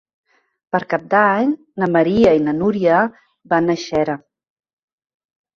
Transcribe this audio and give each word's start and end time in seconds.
Per 0.75 0.79
Cap 0.93 1.03
d'Any 1.11 1.51
na 1.83 1.89
Maria 1.97 2.31
i 2.39 2.43
na 2.47 2.55
Núria 2.63 3.03
van 3.53 3.75
a 3.75 3.77
Xera. 3.85 4.17